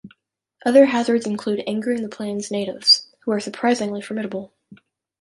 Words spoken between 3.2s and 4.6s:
are surprisingly formidable.